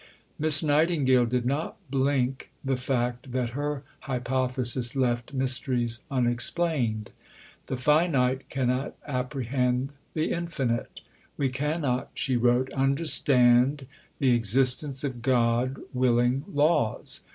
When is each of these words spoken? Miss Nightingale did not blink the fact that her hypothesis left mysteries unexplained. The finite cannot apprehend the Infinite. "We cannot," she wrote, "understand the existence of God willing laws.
Miss 0.39 0.63
Nightingale 0.63 1.27
did 1.27 1.45
not 1.45 1.77
blink 1.91 2.51
the 2.65 2.75
fact 2.75 3.33
that 3.33 3.51
her 3.51 3.83
hypothesis 3.99 4.95
left 4.95 5.31
mysteries 5.31 6.01
unexplained. 6.09 7.11
The 7.67 7.77
finite 7.77 8.49
cannot 8.49 8.95
apprehend 9.05 9.93
the 10.15 10.31
Infinite. 10.31 11.01
"We 11.37 11.49
cannot," 11.49 12.09
she 12.15 12.35
wrote, 12.35 12.73
"understand 12.73 13.85
the 14.17 14.31
existence 14.31 15.03
of 15.03 15.21
God 15.21 15.77
willing 15.93 16.45
laws. 16.51 17.19